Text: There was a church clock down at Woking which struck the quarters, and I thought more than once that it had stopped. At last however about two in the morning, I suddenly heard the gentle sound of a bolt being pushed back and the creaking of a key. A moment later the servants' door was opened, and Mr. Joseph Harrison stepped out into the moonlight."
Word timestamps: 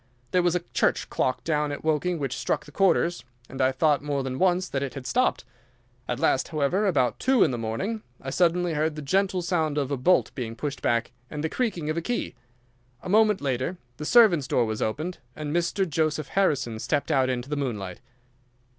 There 0.31 0.41
was 0.41 0.55
a 0.55 0.61
church 0.73 1.11
clock 1.11 1.43
down 1.43 1.71
at 1.71 1.83
Woking 1.83 2.17
which 2.17 2.35
struck 2.35 2.65
the 2.65 2.71
quarters, 2.71 3.23
and 3.47 3.61
I 3.61 3.71
thought 3.71 4.01
more 4.01 4.23
than 4.23 4.39
once 4.39 4.67
that 4.67 4.81
it 4.81 4.95
had 4.95 5.05
stopped. 5.05 5.45
At 6.07 6.19
last 6.19 6.47
however 6.47 6.87
about 6.87 7.19
two 7.19 7.43
in 7.43 7.51
the 7.51 7.57
morning, 7.59 8.01
I 8.19 8.31
suddenly 8.31 8.73
heard 8.73 8.95
the 8.95 9.03
gentle 9.03 9.43
sound 9.43 9.77
of 9.77 9.91
a 9.91 9.97
bolt 9.97 10.31
being 10.33 10.55
pushed 10.55 10.81
back 10.81 11.11
and 11.29 11.43
the 11.43 11.49
creaking 11.49 11.87
of 11.91 11.97
a 11.97 12.01
key. 12.01 12.33
A 13.03 13.09
moment 13.09 13.41
later 13.41 13.77
the 13.97 14.03
servants' 14.05 14.47
door 14.47 14.65
was 14.65 14.81
opened, 14.81 15.19
and 15.35 15.55
Mr. 15.55 15.87
Joseph 15.87 16.29
Harrison 16.29 16.79
stepped 16.79 17.11
out 17.11 17.29
into 17.29 17.47
the 17.49 17.55
moonlight." 17.55 17.99